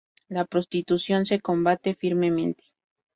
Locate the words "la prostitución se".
0.29-1.41